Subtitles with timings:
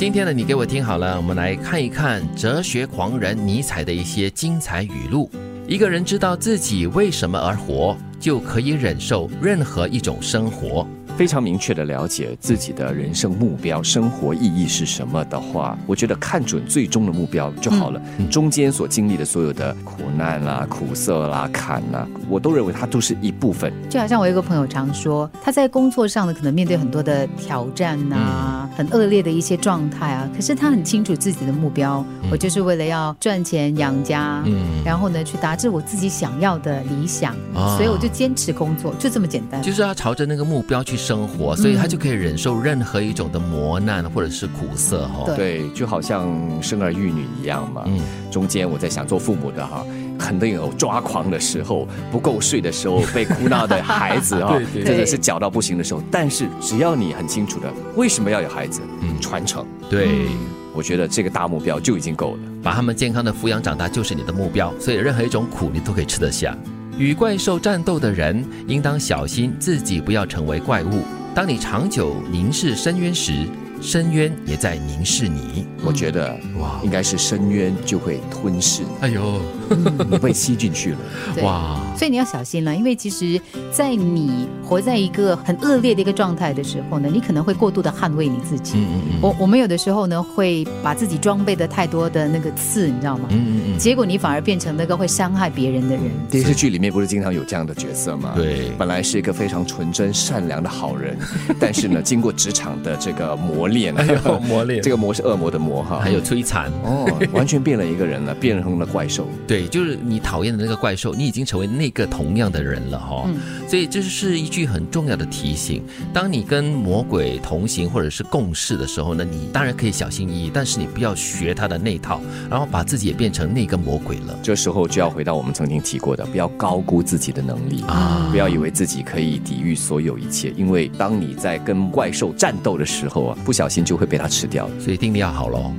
[0.00, 5.30] 今天呢，你给我听好了，我们来看一看哲学狂人尼采的一些精彩语录。
[5.68, 10.86] 一个人知道自己为什么而活，就可以忍受任何一种生活。
[11.20, 18.00] 非常明确的了解自己的人生目标、生活意义是什么的话，我觉得看准最终的目标就好了。
[18.30, 23.70] 中间所经历的所有的苦难啦、苦涩啦、坎啦，我都认为它都是一部分。
[23.90, 37.36] 就好像我一个朋友常说，他在工作上呢，可能面对很多的挑战呐，很恶劣的一些状态啊，可是他很清楚自己的目标，我就是为了要赚钱养家，嗯，然后呢，去达至我自己想要的理想，
[37.76, 39.60] 所以我就坚持工作，就这么简单。
[39.60, 41.09] 就是要朝着那个目标去。
[41.10, 45.24] 生活，所以他就可以忍受任何一种的磨难或者是苦涩哈。
[45.34, 46.30] 对，就好像
[46.62, 47.82] 生儿育女一样嘛。
[47.86, 47.98] 嗯，
[48.30, 49.84] 中间我在想做父母的哈，
[50.16, 54.56] 肯定有抓狂的时候，不够睡的时候，被哭闹的孩子哈，
[54.86, 56.00] 真的是搅到不行的时候。
[56.12, 59.66] 但是只要你很清楚的为什么要有孩子，嗯，传承。
[59.90, 60.28] 对，
[60.72, 64.72] 我觉得这个大目标就已经够了，把他们健康的抚养长大就是你的目标。
[64.78, 66.56] 所以任何一种苦你都可以吃得下。
[67.00, 71.02] 与怪兽战斗的人，应当小心自己不要成为怪物。
[71.34, 73.46] 当你长久凝视深渊时，
[73.80, 75.66] 深渊也在凝视你。
[75.82, 78.82] 我觉得哇，应该是深渊就会吞噬。
[79.00, 79.40] 哎呦，
[80.10, 80.98] 你被吸进去了。
[81.42, 81.80] 哇！
[81.96, 83.40] 所以你要小心了，因为其实，
[83.72, 88.74] 在你活在一个很恶劣的一个状态的时候呢，你可能会过度的捍卫你自己。
[88.76, 89.18] 嗯嗯嗯。
[89.22, 93.28] 我我们有的时候呢，会把自己装备的太多的那个刺，你知道吗？
[93.30, 93.78] 嗯嗯嗯。
[93.78, 96.04] 结果你反而变成那个会伤害别人的人。
[96.30, 98.32] 电视剧里面不是经常有这样的角色吗？
[98.36, 98.70] 对。
[98.76, 101.16] 本来是一个非常纯真善良的好人，
[101.58, 106.70] 但是呢，经过职场的这个磨练，还 有磨练，这个魔是恶魔的魔哈，还有摧残。
[106.84, 109.26] 哦， 完全变了一个人了，变成了怪兽。
[109.46, 113.28] 对，就是你讨厌的那个怪兽，你已经成为那个同样的人了哈。
[113.68, 115.82] 所以这是一句很重要的提醒：
[116.12, 124.38] 当你跟魔鬼同行或者是共事的时候呢，你当然可以小心翼翼，但是你不要学他的那套，然后把自己也变成那个魔鬼了。
[124.42, 134.66] 这时候就要回到我们曾经提过的，不要高估自己的能力啊，不要以为自己可以抵御所有一切，因为当你在跟怪兽战斗的时候啊，不小心就会被他吃掉。
[134.78, 135.70] 所以定力要好喽。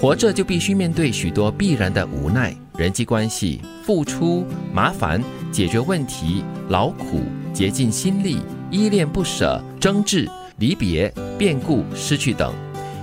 [0.00, 5.22] 活着就必须面对许多必然的无奈，人际关系、付出、麻烦、
[5.52, 7.20] 解决问题、劳苦、
[7.52, 8.38] 竭尽心力、
[8.70, 10.26] 依恋不舍、争执、
[10.56, 12.54] 离别、变故、失去等。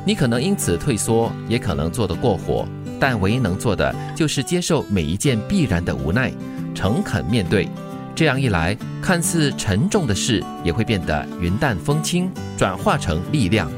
[0.04, 2.68] 你可能因此退缩，也可能做得过火，
[3.00, 6.34] 但唯一能做的就是接受每一件必然的无奈，
[6.74, 7.70] 诚恳面对。
[8.16, 13.70] 这样一来，看似沉重的事也会变得云淡风轻，转化成力量。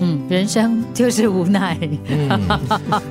[0.00, 1.76] 嗯，人生就是无奈，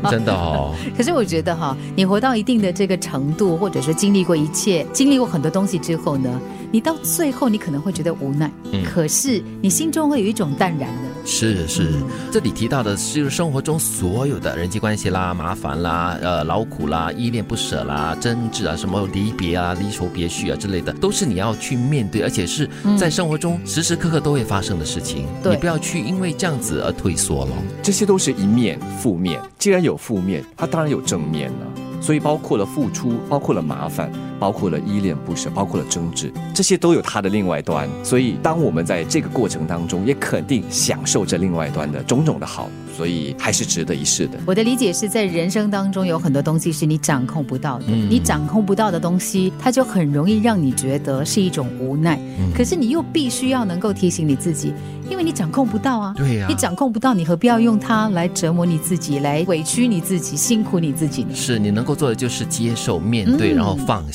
[0.09, 0.73] 真的哦。
[0.96, 6.40] 可是我觉得哈，你活到一定的这个程度，或者说经历过一切，经历过很多东西之后呢，
[6.75, 8.52] 你到最后你可能会觉得无奈，
[8.84, 11.03] 可是你心中会有一种淡然的。
[11.24, 11.94] 是是，
[12.30, 22.69] 这里提到的是生活中所有的人际关系啦、麻烦啦、呃劳苦啦、依恋不舍啦、争执啊、什么离别啊、离愁别绪啊之类的，都是你要去面对，而且是
[23.00, 25.28] 在生活中时时刻刻都会发生的事情。
[25.50, 27.52] 你不要去因为这样子而退缩了。
[27.81, 31.68] 这些都是一面负面，既然有负面，它当然有正面了。
[32.02, 37.88] 所以包括了付出，包括了麻烦，包括了依恋不舍，包括了争执，这些都有它的另外端。
[38.03, 42.69] 所以当我们在这个过程当中，也肯定享受着另外端的种种的好。
[42.95, 44.40] 所以还是值得一试的。
[44.45, 52.18] 我的理解是在人生当中有很多东西是你掌控不到的，你掌控不到的东西，它就很容易让你觉得是一种无奈。
[52.56, 54.74] 可是你又必须要能够提醒你自己，
[55.09, 56.13] 因为你掌控不到啊。
[56.16, 61.35] 对呀，你掌控不到，你何必要用它来折磨你自己，来委屈你自己，辛苦你自己呢？
[61.35, 64.09] 是你能够做的就是接受、面对，然后放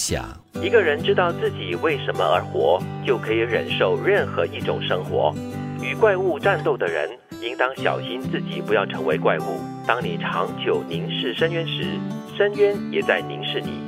[0.62, 5.34] 一个人知道自己为什么而活，就可以忍受任何一种生活。
[5.82, 7.08] 与怪物战斗的人。
[7.42, 9.59] 应当小心自己不要成为怪物。
[9.86, 11.98] 当你长久凝视深渊时，
[12.36, 13.80] 深渊也在凝视你。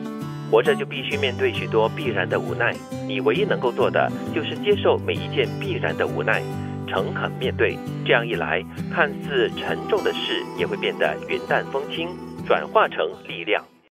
[0.50, 2.74] 活着就必须面对许多必然的无奈，
[3.06, 6.42] 你唯一能够做的就是接受每一件必然的无奈，
[6.88, 7.76] 诚恳面对。
[8.06, 12.08] 这样一来，看似沉重的事也会变得云淡风轻，
[12.46, 13.62] 转化成力量。